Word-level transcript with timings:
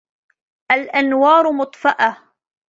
الأنوار 0.71 1.51
مطفاة. 1.51 2.17